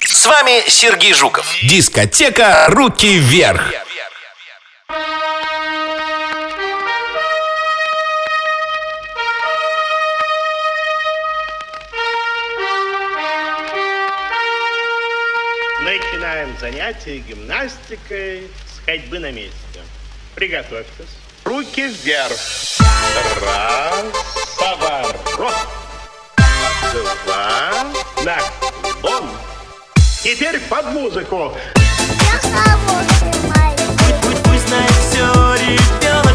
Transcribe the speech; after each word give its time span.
С 0.00 0.26
вами 0.26 0.68
Сергей 0.68 1.14
Жуков. 1.14 1.46
Дискотека 1.62 2.66
«Руки 2.68 3.18
вверх». 3.18 3.72
Начинаем 15.80 16.56
занятие 16.58 17.18
гимнастикой 17.18 18.50
с 18.66 18.84
ходьбы 18.84 19.18
на 19.18 19.30
месте. 19.30 19.54
Приготовьтесь. 20.34 21.16
Руки 21.44 21.86
вверх. 21.86 22.36
Раз, 23.40 24.04
поворот. 24.58 25.54
Два, 27.24 27.86
наклон. 28.24 29.30
Теперь 30.30 30.60
под 30.68 30.92
музыку. 30.92 31.54
Я 31.74 32.38
с 32.38 32.52
Пусть 34.44 34.68
знает 34.68 34.90
все 34.90 35.54
ребенок. 35.54 36.27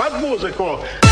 faz 0.00 0.18
música, 0.18 0.62
ó. 0.62 1.09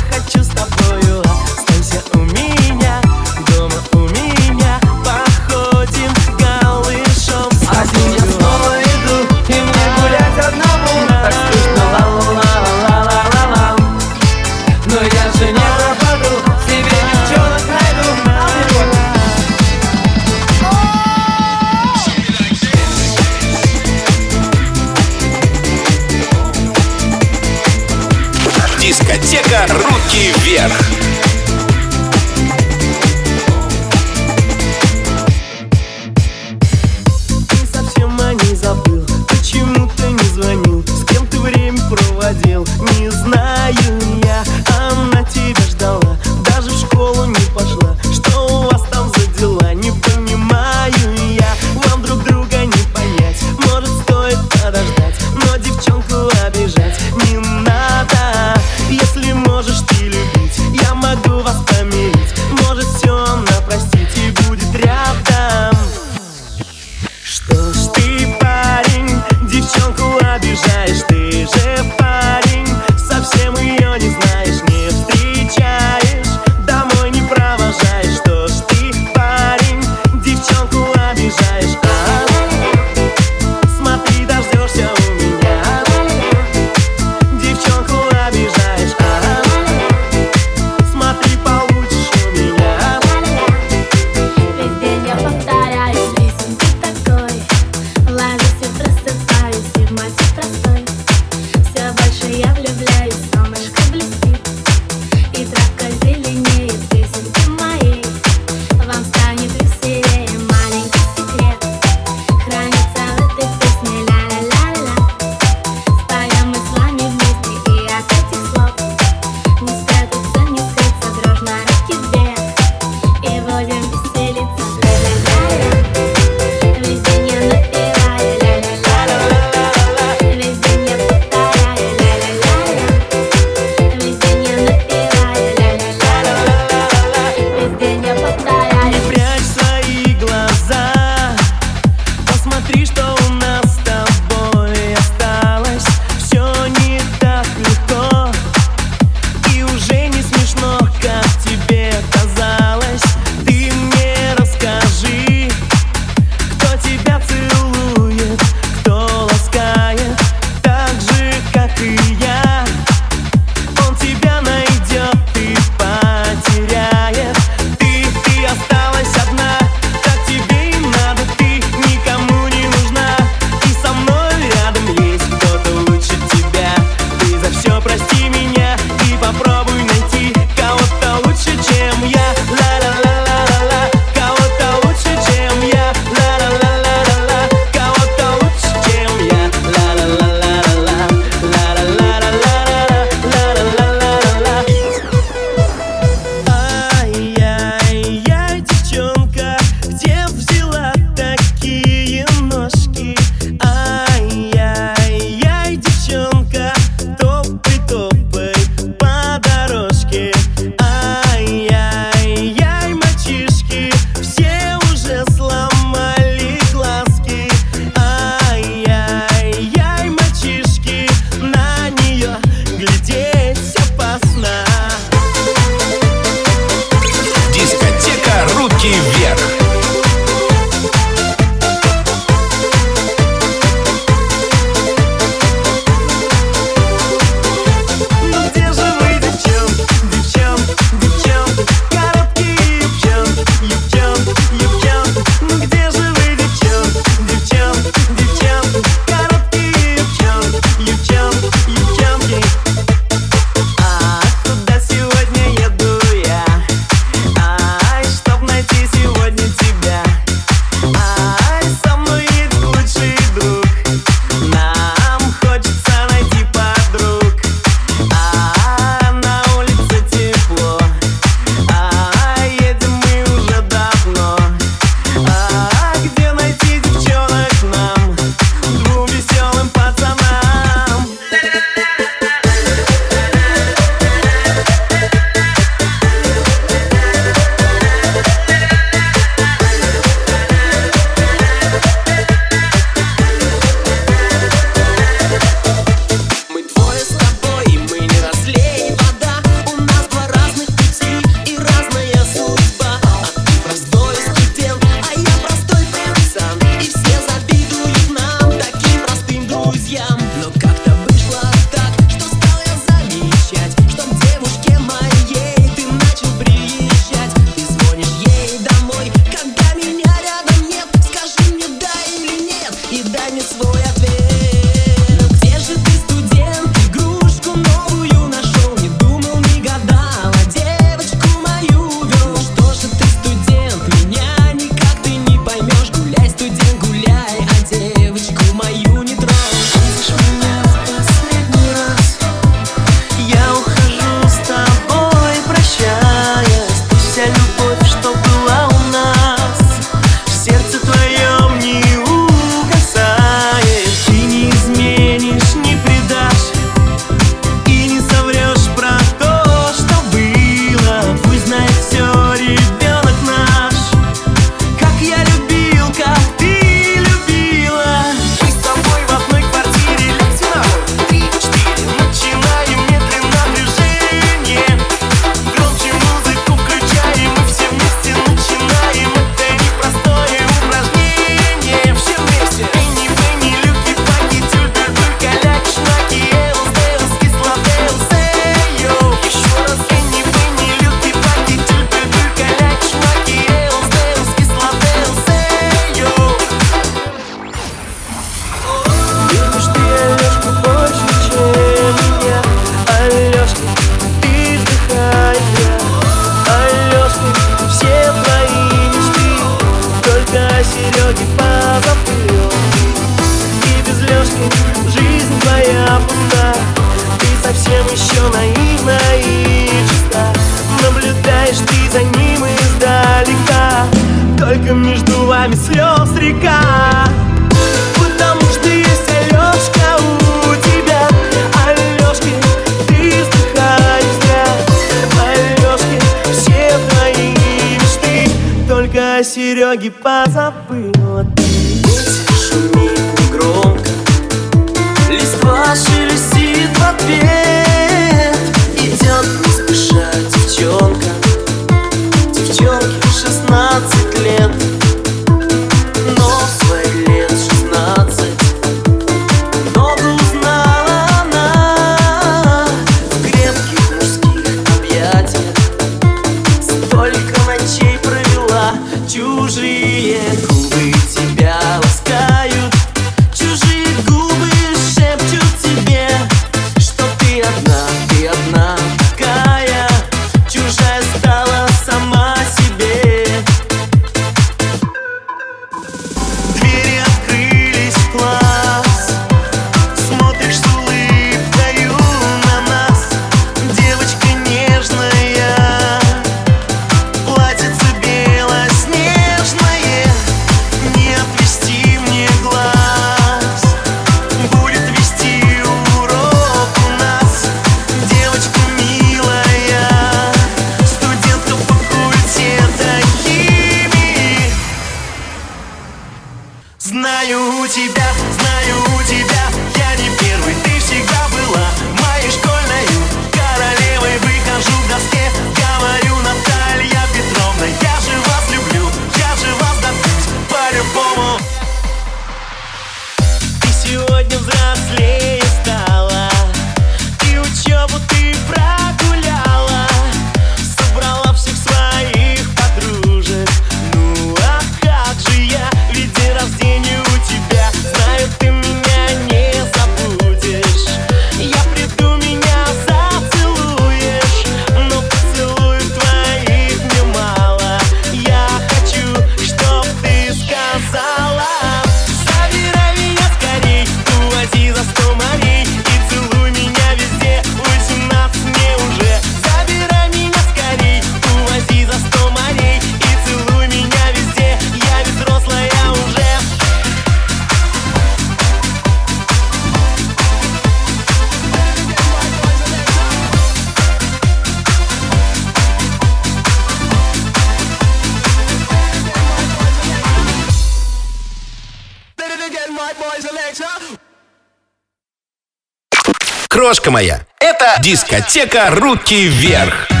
Крошка 596.71 596.89
моя, 596.89 597.19
это 597.41 597.75
дискотека 597.83 598.69
«Руки 598.69 599.27
вверх». 599.27 600.00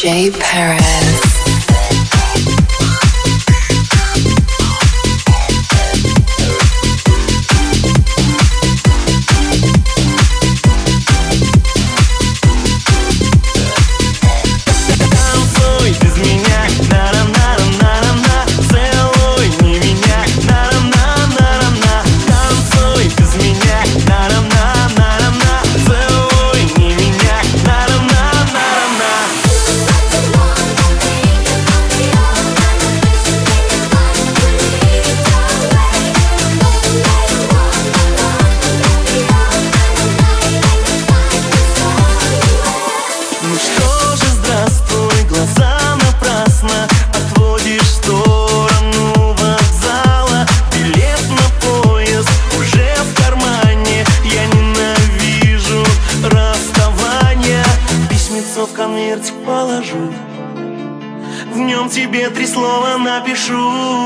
Jay 0.00 0.30
Perez. 0.30 0.99
Напишу 63.20 63.99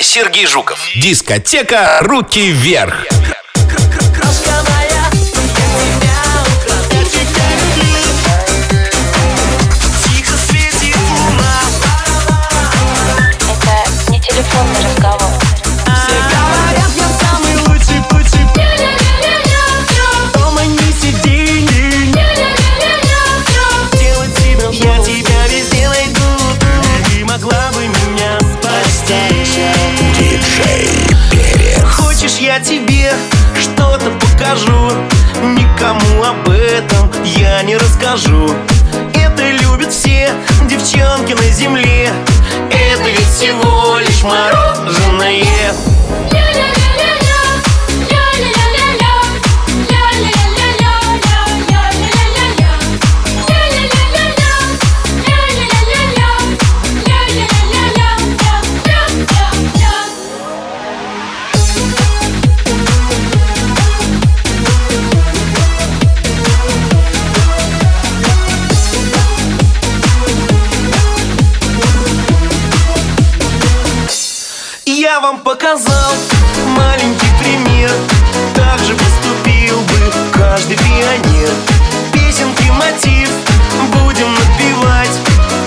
Сергей 0.00 0.46
Жуков. 0.46 0.78
Дискотека 0.94 1.98
«Руки 2.00 2.50
вверх». 2.50 3.06
не 37.70 37.76
расскажу. 37.76 38.50
Это 39.14 39.48
любят 39.48 39.92
все 39.92 40.28
девчонки 40.68 41.34
на 41.34 41.50
земле. 41.52 42.10
Это 42.68 43.08
ведь 43.08 43.28
всего 43.28 43.96
лишь 43.98 44.24
мороженое. 44.24 45.19
Маленький 76.76 77.30
пример. 77.38 77.90
Так 78.54 78.78
же 78.80 78.94
поступил 78.94 79.80
бы 79.80 80.12
каждый 80.32 80.76
пионер. 80.76 81.50
Песенки 82.12 82.70
мотив. 82.70 83.30
Будем 83.92 84.34
напевать 84.34 85.20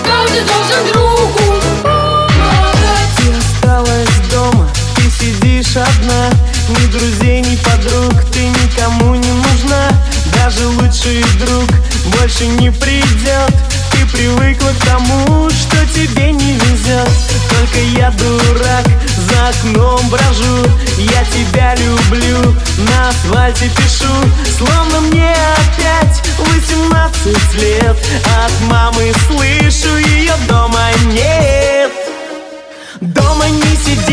Каждый 0.06 0.42
должен 0.46 0.92
другу 0.92 1.62
помогать. 1.82 3.10
Ты 3.18 3.32
осталась 3.38 4.10
дома, 4.32 4.70
ты 4.96 5.10
сидишь 5.10 5.76
одна. 5.78 6.30
Ни 6.70 6.86
друзей, 6.88 7.42
ни 7.42 7.56
подруг, 7.58 8.24
ты 8.32 8.48
никому 8.48 9.16
не 9.16 9.32
нужна. 9.32 9.90
Даже 10.36 10.68
лучший 10.68 11.24
друг 11.40 11.70
больше 12.18 12.48
не 12.48 12.72
придет. 12.72 13.54
Ты 13.92 14.06
привыкла 14.08 14.70
к 14.70 14.86
тому, 14.86 15.50
что 15.50 15.78
тебе 15.88 16.32
не 16.32 16.54
везет. 16.54 17.10
Только 17.50 17.80
я 17.80 18.12
дурак 18.12 18.93
окном 19.50 20.10
брожу 20.10 20.66
Я 20.98 21.26
тебя 21.26 21.76
люблю, 21.76 22.56
на 22.78 23.10
асфальте 23.10 23.70
пишу 23.70 24.14
Словно 24.58 25.02
мне 25.02 25.32
опять 25.32 26.24
18 26.38 27.54
лет. 27.56 27.98
От 28.46 28.70
мамы 28.70 29.14
слышу, 29.28 29.98
ее 29.98 30.34
дома 30.48 30.90
нет. 31.08 31.92
Дома 33.02 33.48
не 33.50 33.76
сидит 33.76 34.13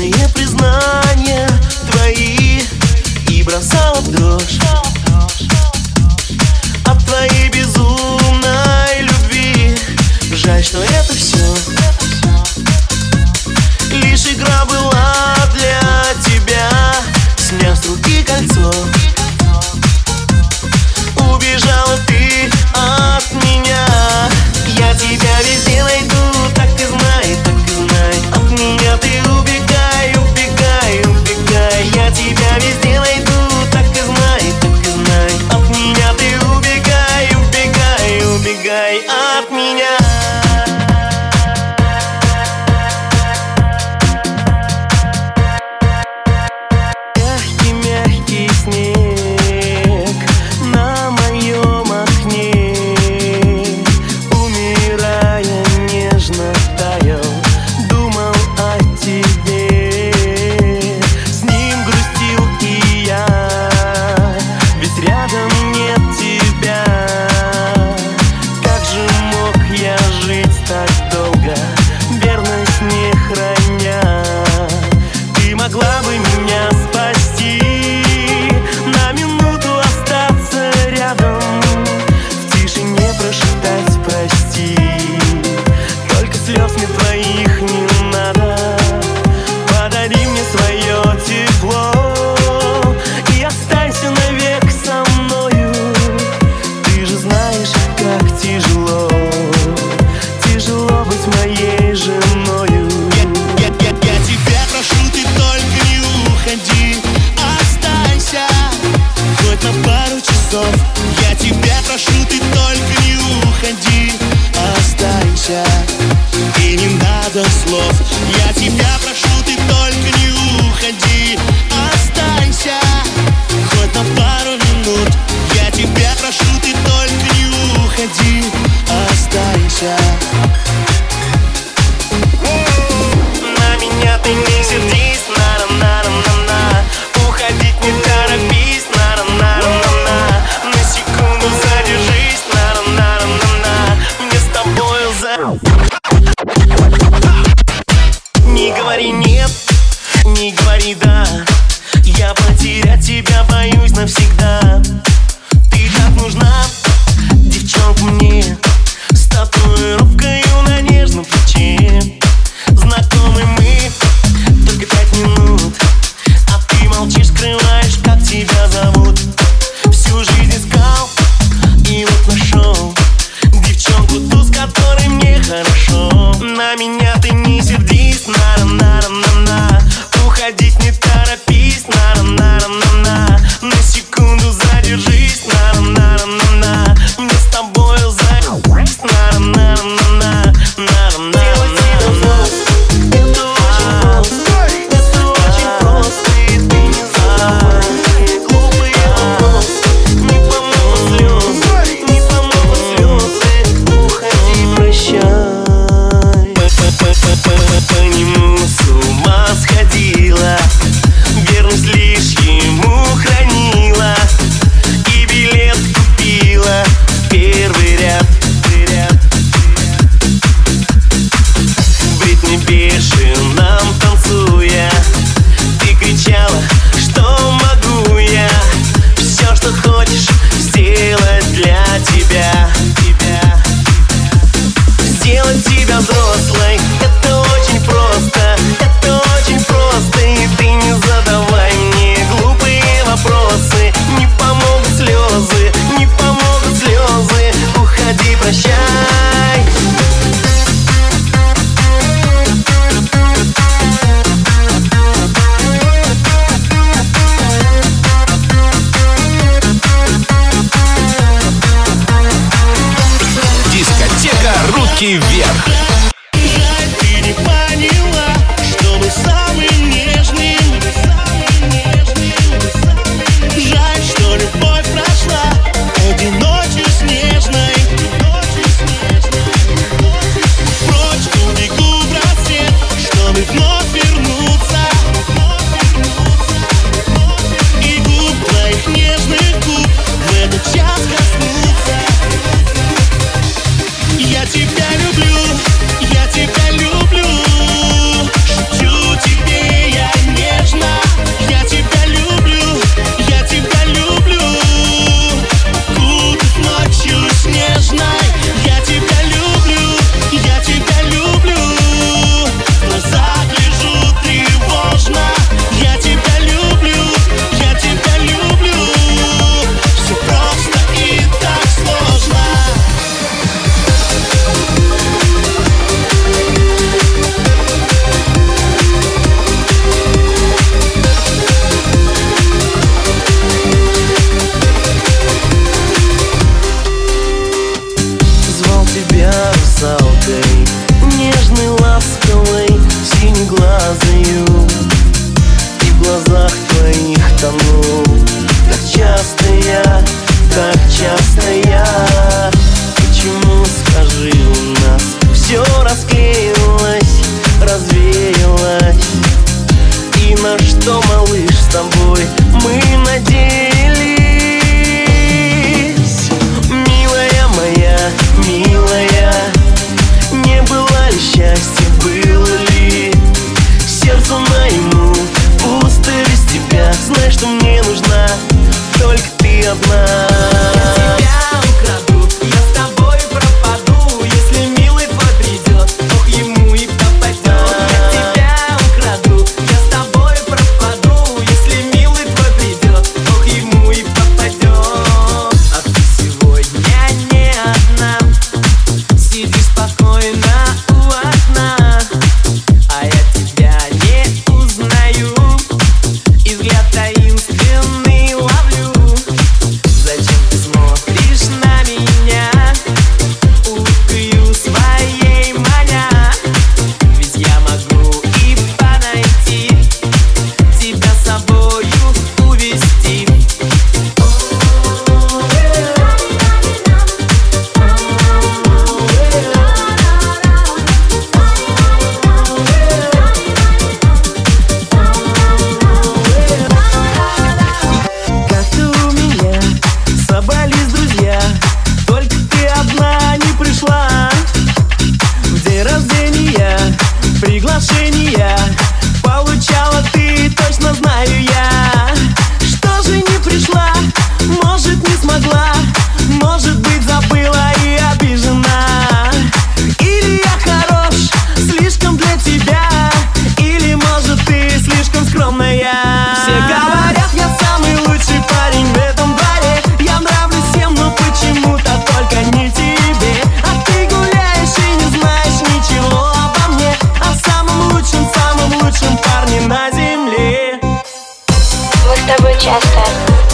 Красные 0.00 0.39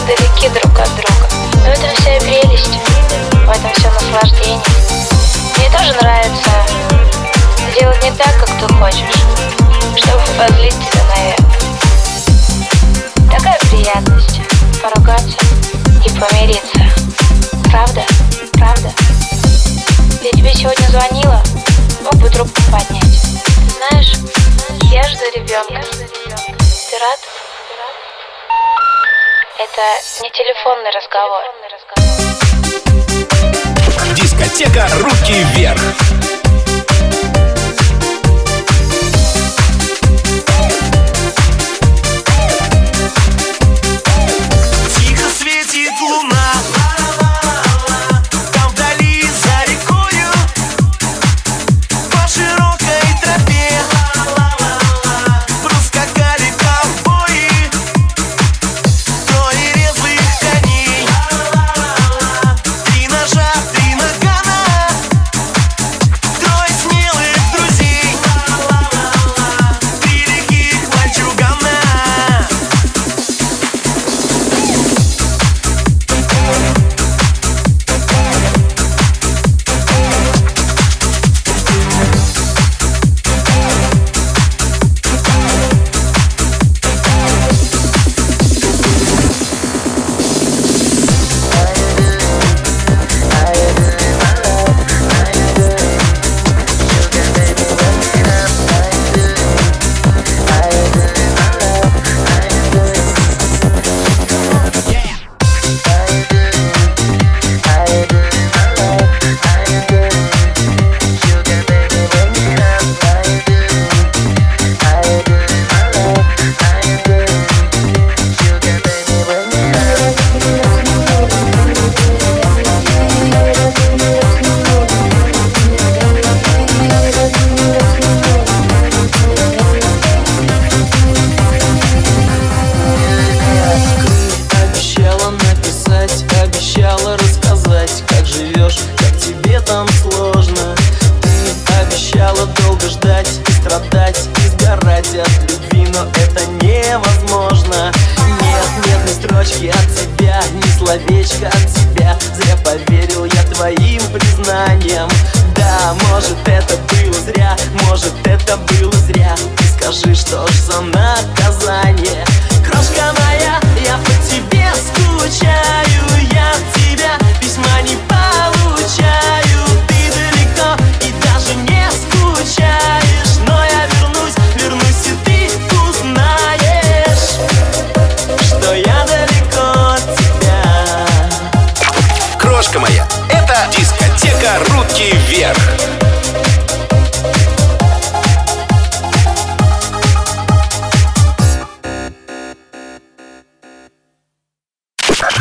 далеки 0.07 0.49
друг 0.49 0.79
от 0.79 0.95
друга. 0.95 1.29
Но 1.65 1.73
это 1.73 1.95
вся 1.97 2.19
прелесть, 2.21 2.79
в 3.33 3.51
этом 3.51 3.73
все 3.75 3.91
наслаждение. 3.91 4.63
Мне 5.57 5.71
тоже 5.71 5.93
нравится 5.95 6.51
делать 7.79 8.03
не 8.05 8.13
так, 8.13 8.33
как 8.39 8.49
ты 8.61 8.75
хочешь, 8.75 9.19
чтобы 9.97 10.23
позлить 10.39 10.75
тебя 10.75 11.03
наверх. 11.17 11.45
Такая 13.31 13.59
приятность 13.71 14.41
поругаться 14.81 15.39
и 16.05 16.11
помириться. 16.11 16.79
Правда? 17.71 18.03
Правда? 18.53 18.93
Я 20.23 20.31
тебе 20.31 20.55
сегодня 20.55 20.87
звонила, 20.89 21.43
мог 22.05 22.15
бы 22.17 22.31
трубку 22.31 22.63
поднять. 22.71 23.03
Ты 23.03 23.75
знаешь, 23.91 24.13
я 24.85 25.03
жду 25.03 25.25
ребенка. 25.35 25.83
Ты 25.83 26.99
рад? 27.01 27.19
Ты 27.21 27.75
рад? 27.81 28.86
Это 29.59 29.83
не 30.23 30.31
телефонный 30.33 30.91
разговор. 30.91 31.43
Дискотека 34.15 34.87
«Руки 35.01 35.43
вверх». 35.55 36.46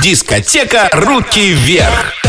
Дискотека 0.06 0.88
«Руки 0.94 1.52
вверх». 1.52 2.25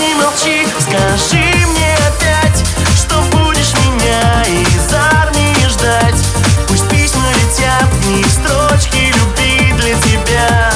не 0.00 0.14
молчи, 0.14 0.66
скажи 0.80 1.44
мне 1.66 1.94
опять, 2.08 2.64
что 2.96 3.20
будешь 3.36 3.72
меня 3.84 4.42
из 4.44 4.94
армии 4.94 5.68
ждать. 5.68 6.24
Пусть 6.68 6.88
письма 6.88 7.28
летят 7.28 7.88
не 8.06 8.24
строчки 8.24 9.12
любви 9.14 9.72
для 9.76 9.94
тебя. 10.00 10.72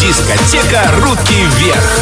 Дискотека 0.00 0.90
«Руки 1.00 1.46
вверх». 1.58 1.99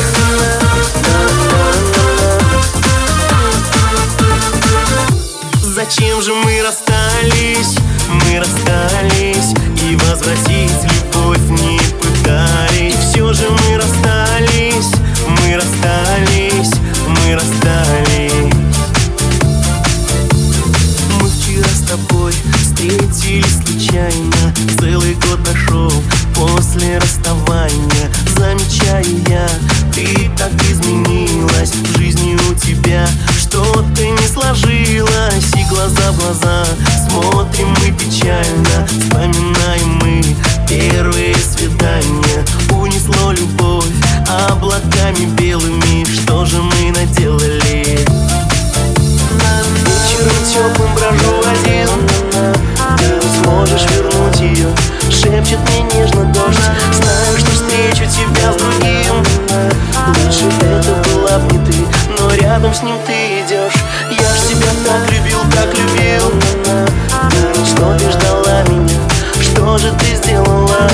Же 69.78 69.92
ты 69.92 70.16
сделала? 70.16 70.90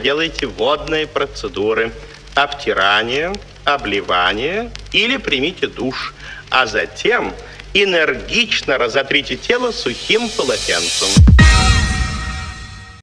Проделайте 0.00 0.46
водные 0.46 1.06
процедуры. 1.06 1.92
Обтирание, 2.34 3.34
обливание 3.66 4.70
или 4.92 5.18
примите 5.18 5.66
душ. 5.66 6.14
А 6.48 6.64
затем 6.64 7.34
энергично 7.74 8.78
разотрите 8.78 9.36
тело 9.36 9.72
сухим 9.72 10.30
полотенцем. 10.30 11.29